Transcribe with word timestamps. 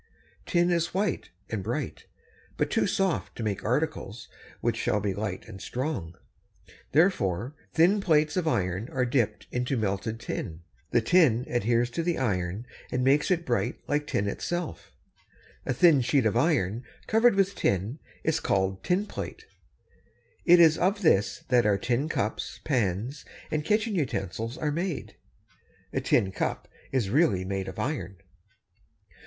Tin 0.47 0.71
is 0.71 0.95
white 0.95 1.29
and 1.51 1.61
bright, 1.61 2.07
but 2.57 2.71
too 2.71 2.87
soft 2.87 3.35
to 3.35 3.43
make 3.43 3.63
articles 3.63 4.29
which 4.59 4.75
shall 4.77 4.99
be 4.99 5.13
light 5.13 5.47
and 5.47 5.61
strong. 5.61 6.15
Therefore, 6.91 7.53
thin 7.75 8.01
plates 8.01 8.35
of 8.35 8.47
iron 8.47 8.89
are 8.91 9.05
dipped 9.05 9.45
into 9.51 9.77
melted 9.77 10.19
tin. 10.19 10.61
The 10.89 11.01
tin 11.01 11.45
adheres 11.47 11.91
to 11.91 12.01
the 12.01 12.17
iron 12.17 12.65
and 12.91 13.03
makes 13.03 13.29
it 13.29 13.45
bright 13.45 13.77
like 13.87 14.07
tin 14.07 14.27
itself. 14.27 14.91
A 15.67 15.71
thin 15.71 16.01
sheet 16.01 16.25
of 16.25 16.35
iron, 16.35 16.83
covered 17.05 17.35
with 17.35 17.53
tin, 17.53 17.99
is 18.23 18.39
called 18.39 18.83
tin 18.83 19.05
plate. 19.05 19.45
It 20.45 20.59
is 20.59 20.79
of 20.79 21.03
this 21.03 21.43
that 21.49 21.67
our 21.67 21.77
tin 21.77 22.09
cups, 22.09 22.59
pans, 22.63 23.23
and 23.51 23.63
kitchen 23.63 23.93
utensils 23.93 24.57
are 24.57 24.71
made. 24.71 25.15
A 25.93 26.01
tin 26.01 26.31
cup 26.31 26.67
is 26.91 27.11
really 27.11 27.45
made 27.45 27.67
of 27.67 27.77
iron. 27.77 28.17